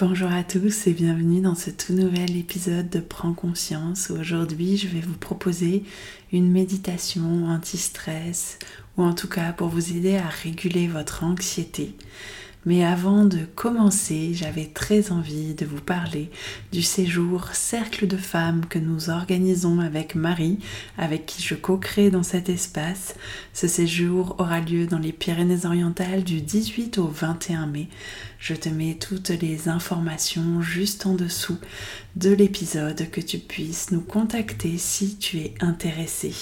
[0.00, 4.12] Bonjour à tous et bienvenue dans ce tout nouvel épisode de Prends conscience.
[4.12, 5.82] Aujourd'hui, je vais vous proposer
[6.30, 8.60] une méditation anti-stress
[8.96, 11.96] ou en tout cas pour vous aider à réguler votre anxiété.
[12.68, 16.30] Mais avant de commencer, j'avais très envie de vous parler
[16.70, 20.58] du séjour Cercle de femmes que nous organisons avec Marie,
[20.98, 23.14] avec qui je co-crée dans cet espace.
[23.54, 27.88] Ce séjour aura lieu dans les Pyrénées-Orientales du 18 au 21 mai.
[28.38, 31.56] Je te mets toutes les informations juste en dessous
[32.16, 36.34] de l'épisode que tu puisses nous contacter si tu es intéressé.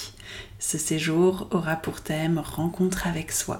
[0.59, 3.59] Ce séjour aura pour thème Rencontre avec soi.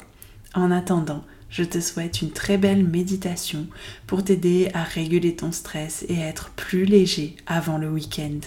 [0.54, 3.68] En attendant, je te souhaite une très belle méditation
[4.06, 8.40] pour t'aider à réguler ton stress et être plus léger avant le week-end.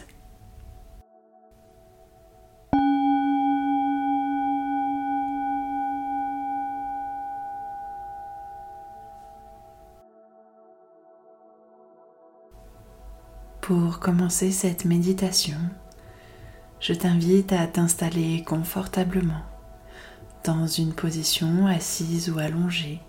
[13.60, 15.58] Pour commencer cette méditation,
[16.80, 19.42] je t'invite à t'installer confortablement
[20.44, 23.00] dans une position assise ou allongée,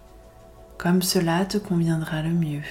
[0.78, 2.64] comme cela te conviendra le mieux.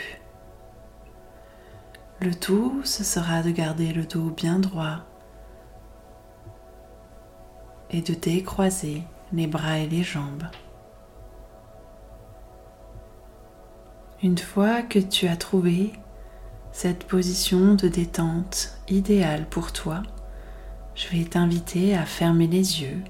[2.21, 4.99] Le tout, ce sera de garder le dos bien droit
[7.91, 10.45] et de décroiser les bras et les jambes.
[14.23, 15.93] Une fois que tu as trouvé
[16.73, 20.03] cette position de détente idéale pour toi,
[20.95, 23.03] je vais t'inviter à fermer les yeux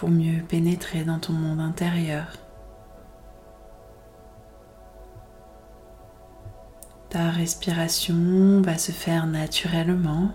[0.00, 2.24] pour mieux pénétrer dans ton monde intérieur.
[7.10, 10.30] Ta respiration va se faire naturellement.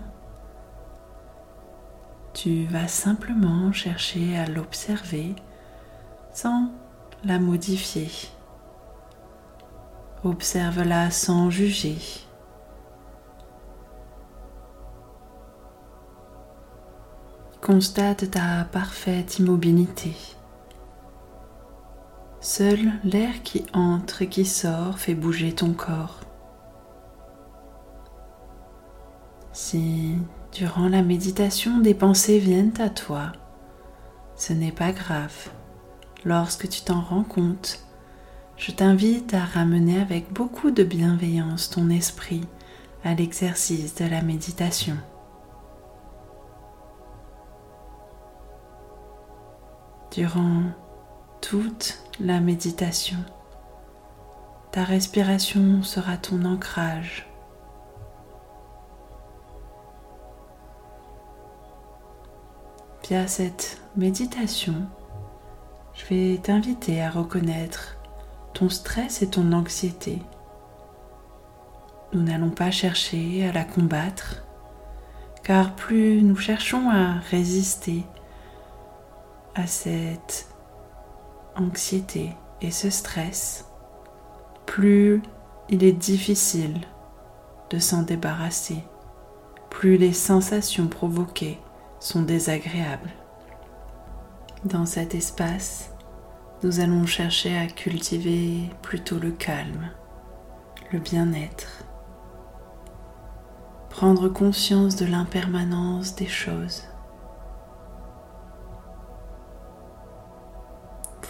[2.32, 5.34] Tu vas simplement chercher à l'observer
[6.32, 6.70] sans
[7.24, 8.08] la modifier.
[10.22, 12.25] Observe-la sans juger.
[17.66, 20.12] Constate ta parfaite immobilité.
[22.40, 26.20] Seul l'air qui entre et qui sort fait bouger ton corps.
[29.52, 30.14] Si
[30.52, 33.32] durant la méditation des pensées viennent à toi,
[34.36, 35.50] ce n'est pas grave.
[36.24, 37.80] Lorsque tu t'en rends compte,
[38.56, 42.46] je t'invite à ramener avec beaucoup de bienveillance ton esprit
[43.02, 44.96] à l'exercice de la méditation.
[50.16, 50.62] Durant
[51.42, 53.18] toute la méditation.
[54.72, 57.28] Ta respiration sera ton ancrage.
[63.06, 64.86] Via cette méditation,
[65.92, 67.98] je vais t'inviter à reconnaître
[68.54, 70.22] ton stress et ton anxiété.
[72.14, 74.46] Nous n'allons pas chercher à la combattre,
[75.44, 78.06] car plus nous cherchons à résister
[79.56, 80.48] à cette
[81.56, 83.64] anxiété et ce stress,
[84.66, 85.22] plus
[85.70, 86.82] il est difficile
[87.70, 88.84] de s'en débarrasser,
[89.70, 91.58] plus les sensations provoquées
[92.00, 93.10] sont désagréables.
[94.64, 95.90] Dans cet espace,
[96.62, 99.90] nous allons chercher à cultiver plutôt le calme,
[100.92, 101.84] le bien-être,
[103.88, 106.84] prendre conscience de l'impermanence des choses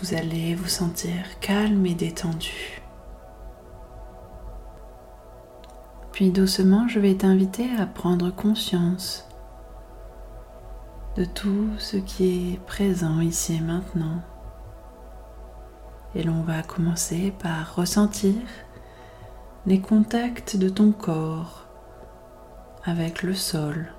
[0.01, 2.83] vous allez vous sentir calme et détendu.
[6.13, 9.27] Puis doucement, je vais t'inviter à prendre conscience
[11.17, 14.21] de tout ce qui est présent ici et maintenant.
[16.15, 18.35] Et l'on va commencer par ressentir
[19.65, 21.67] les contacts de ton corps
[22.85, 23.93] avec le sol,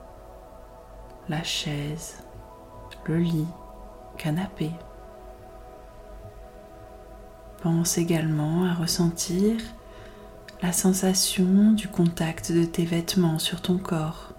[1.28, 2.24] la chaise,
[3.06, 3.48] le lit,
[4.18, 4.72] canapé.
[7.68, 9.58] Pense également à ressentir
[10.62, 14.32] la sensation du contact de tes vêtements sur ton corps.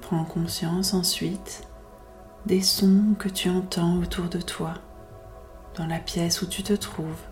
[0.00, 1.66] Prends conscience ensuite
[2.46, 4.74] des sons que tu entends autour de toi,
[5.74, 7.29] dans la pièce où tu te trouves.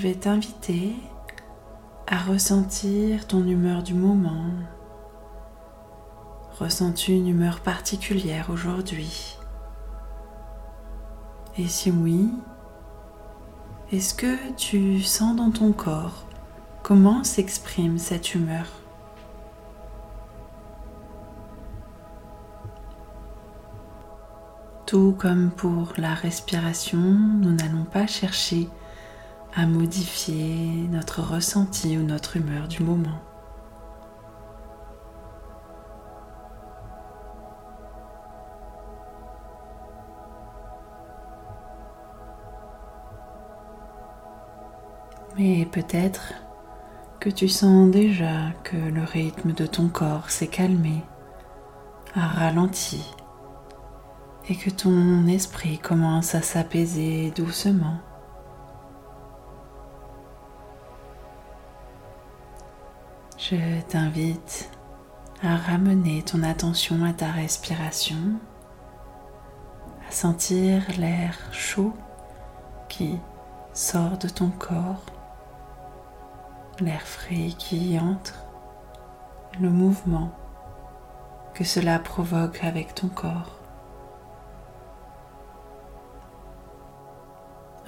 [0.00, 0.94] Je vais t'inviter
[2.06, 4.46] à ressentir ton humeur du moment.
[6.58, 9.36] Ressens-tu une humeur particulière aujourd'hui?
[11.58, 12.30] Et si oui,
[13.92, 16.24] est-ce que tu sens dans ton corps
[16.82, 18.68] comment s'exprime cette humeur?
[24.86, 28.70] Tout comme pour la respiration, nous n'allons pas chercher
[29.54, 33.20] à modifier notre ressenti ou notre humeur du moment.
[45.36, 46.34] Mais peut-être
[47.18, 51.02] que tu sens déjà que le rythme de ton corps s'est calmé,
[52.14, 53.02] a ralenti,
[54.48, 57.98] et que ton esprit commence à s'apaiser doucement.
[63.42, 64.70] Je t'invite
[65.42, 68.38] à ramener ton attention à ta respiration,
[70.06, 71.94] à sentir l'air chaud
[72.90, 73.18] qui
[73.72, 75.06] sort de ton corps,
[76.80, 78.44] l'air frais qui y entre,
[79.58, 80.32] le mouvement
[81.54, 83.58] que cela provoque avec ton corps.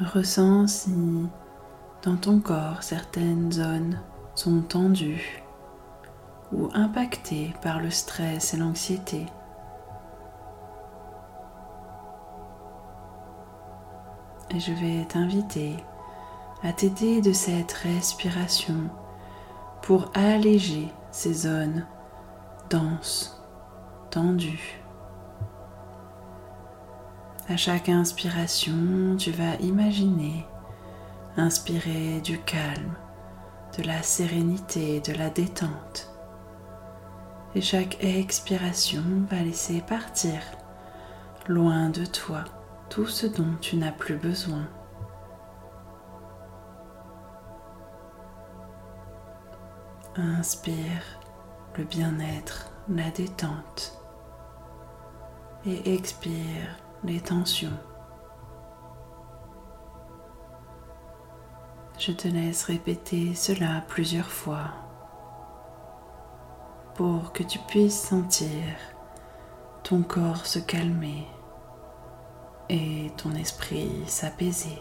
[0.00, 1.28] Ressens si
[2.02, 4.00] dans ton corps certaines zones
[4.34, 5.41] sont tendues
[6.52, 9.26] ou impacté par le stress et l'anxiété.
[14.50, 15.76] Et je vais t'inviter
[16.62, 18.90] à t'aider de cette respiration
[19.80, 21.86] pour alléger ces zones
[22.70, 23.42] denses,
[24.10, 24.82] tendues.
[27.48, 30.46] À chaque inspiration, tu vas imaginer
[31.36, 32.94] inspirer du calme,
[33.78, 36.11] de la sérénité, de la détente
[37.54, 40.40] et chaque expiration va laisser partir
[41.48, 42.44] loin de toi
[42.88, 44.66] tout ce dont tu n'as plus besoin.
[50.16, 51.02] Inspire
[51.76, 53.98] le bien-être, la détente
[55.64, 57.78] et expire les tensions.
[61.98, 64.70] Je te laisse répéter cela plusieurs fois
[66.94, 68.48] pour que tu puisses sentir
[69.82, 71.26] ton corps se calmer
[72.68, 74.78] et ton esprit s'apaiser.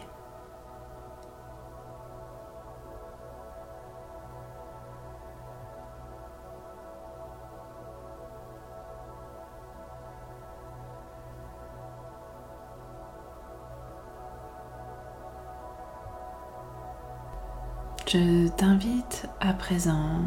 [18.12, 20.20] Je t'invite à présent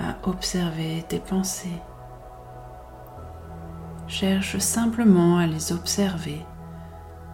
[0.00, 1.80] à observer tes pensées.
[4.08, 6.44] Cherche simplement à les observer.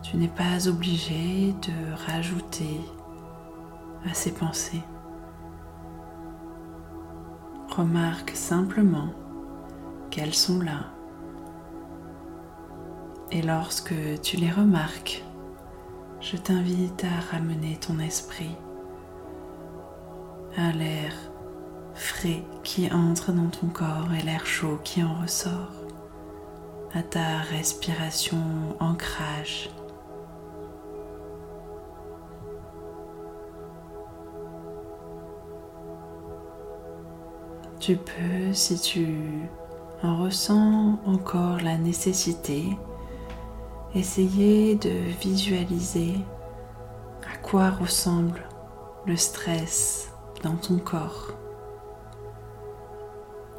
[0.02, 2.80] Tu n'es pas obligé de rajouter
[4.08, 4.82] à ces pensées.
[7.70, 9.08] Remarque simplement
[10.10, 10.86] qu'elles sont là.
[13.30, 15.24] Et lorsque tu les remarques,
[16.20, 18.56] je t'invite à ramener ton esprit
[20.56, 21.12] à l'air
[22.62, 25.72] qui entre dans ton corps et l'air chaud qui en ressort,
[26.94, 28.38] à ta respiration
[28.80, 29.70] ancrage.
[37.78, 39.06] Tu peux, si tu
[40.02, 42.76] en ressens encore la nécessité,
[43.94, 46.14] essayer de visualiser
[47.32, 48.42] à quoi ressemble
[49.06, 50.10] le stress
[50.42, 51.32] dans ton corps.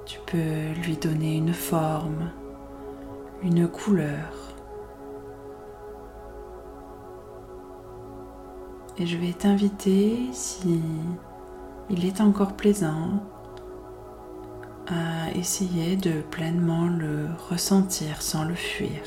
[0.08, 2.32] Tu peux lui donner une forme,
[3.44, 4.56] une couleur.
[8.98, 10.82] Et je vais t'inviter, si
[11.90, 13.22] il est encore plaisant,
[14.88, 19.02] à essayer de pleinement le ressentir sans le fuir.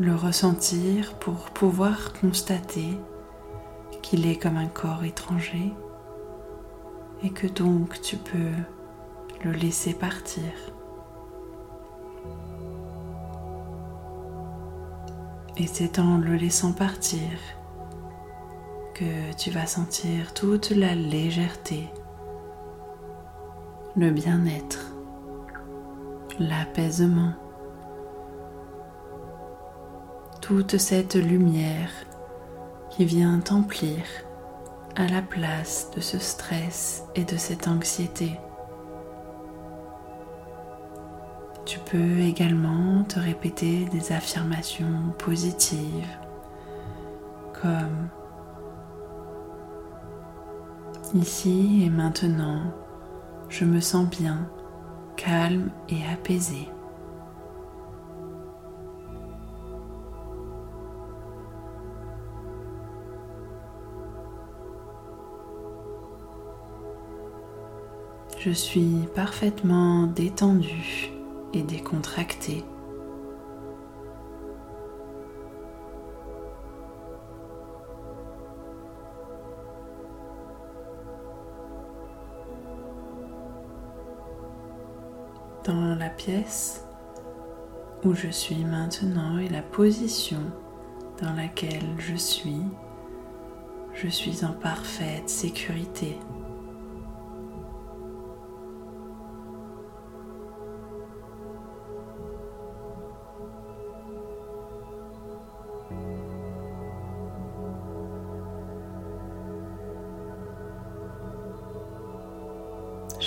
[0.00, 2.98] Le ressentir pour pouvoir constater
[4.02, 5.72] qu'il est comme un corps étranger
[7.22, 8.52] et que donc tu peux
[9.44, 10.42] le laisser partir.
[15.56, 17.28] Et c'est en le laissant partir
[18.94, 21.88] que tu vas sentir toute la légèreté,
[23.96, 24.94] le bien-être,
[26.38, 27.34] l'apaisement,
[30.40, 31.90] toute cette lumière
[32.90, 34.02] qui vient t'emplir
[34.96, 38.38] à la place de ce stress et de cette anxiété.
[41.64, 46.08] Tu peux également te répéter des affirmations positives
[47.60, 48.08] comme
[51.14, 52.62] Ici et maintenant,
[53.50, 54.48] je me sens bien,
[55.16, 56.71] calme et apaisé.
[68.44, 71.12] Je suis parfaitement détendu
[71.52, 72.64] et décontracté.
[85.62, 86.84] Dans la pièce
[88.04, 90.40] où je suis maintenant et la position
[91.22, 92.62] dans laquelle je suis,
[93.94, 96.18] je suis en parfaite sécurité.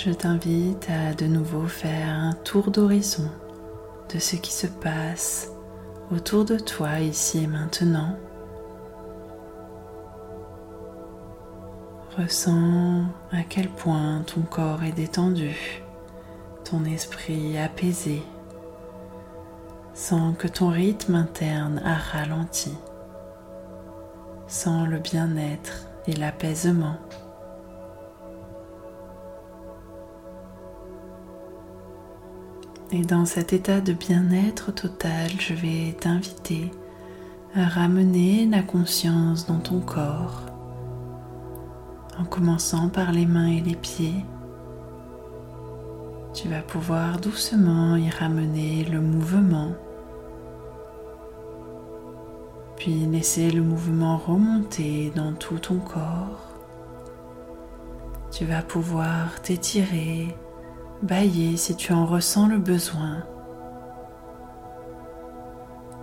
[0.06, 3.28] Je t'invite à de nouveau faire un tour d'horizon
[4.14, 5.50] de ce qui se passe
[6.12, 8.14] autour de toi ici et maintenant.
[12.16, 15.82] Ressens à quel point ton corps est détendu,
[16.62, 18.22] ton esprit apaisé,
[19.92, 22.76] sans que ton rythme interne a ralenti,
[24.46, 26.94] sans le bien-être et l'apaisement.
[32.92, 36.70] Et dans cet état de bien-être total, je vais t'inviter
[37.54, 40.42] à ramener la conscience dans ton corps
[42.18, 44.24] en commençant par les mains et les pieds.
[46.32, 49.72] Tu vas pouvoir doucement y ramener le mouvement,
[52.76, 56.52] puis laisser le mouvement remonter dans tout ton corps.
[58.30, 60.36] Tu vas pouvoir t'étirer
[61.02, 63.24] bailler si tu en ressens le besoin.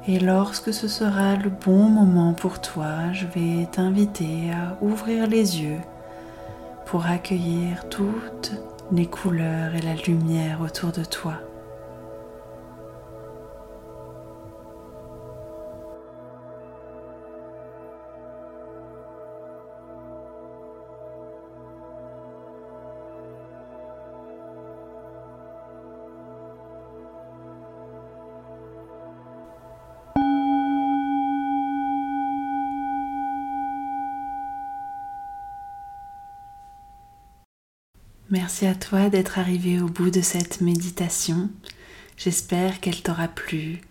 [0.08, 5.62] Et lorsque ce sera le bon moment pour toi, je vais t'inviter à ouvrir les
[5.62, 5.80] yeux
[6.86, 8.52] pour accueillir toutes
[8.92, 11.36] les couleurs et la lumière autour de toi.
[38.34, 41.52] Merci à toi d'être arrivé au bout de cette méditation.
[42.18, 43.82] J'espère qu'elle t'aura plu,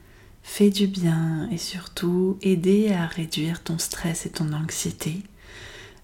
[0.43, 5.23] fait du bien et surtout aidé à réduire ton stress et ton anxiété.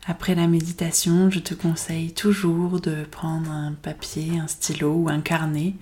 [0.07, 5.21] Après la méditation, je te conseille toujours de prendre un papier, un stylo ou un
[5.21, 5.75] carnet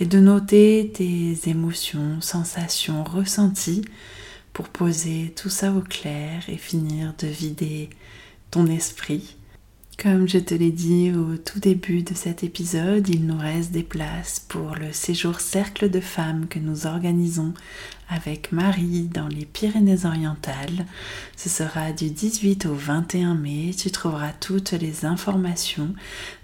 [0.00, 3.84] et de noter tes émotions, sensations, ressentis
[4.52, 7.88] pour poser tout ça au clair et finir de vider
[8.50, 9.36] ton esprit
[10.02, 13.82] comme je te l'ai dit au tout début de cet épisode, il nous reste des
[13.82, 17.54] places pour le séjour cercle de femmes que nous organisons
[18.08, 20.86] avec Marie dans les Pyrénées-Orientales.
[21.36, 23.72] Ce sera du 18 au 21 mai.
[23.76, 25.94] Tu trouveras toutes les informations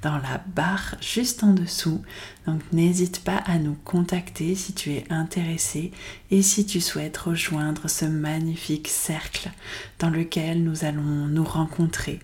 [0.03, 2.03] dans la barre juste en dessous.
[2.47, 5.93] Donc n'hésite pas à nous contacter si tu es intéressé
[6.31, 9.51] et si tu souhaites rejoindre ce magnifique cercle
[9.99, 12.21] dans lequel nous allons nous rencontrer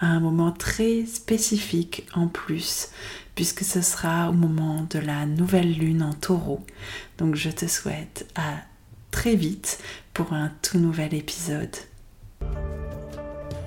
[0.00, 2.88] à un moment très spécifique en plus
[3.34, 6.64] puisque ce sera au moment de la nouvelle lune en taureau.
[7.18, 8.69] Donc je te souhaite à
[9.10, 9.78] très vite
[10.14, 11.76] pour un tout nouvel épisode.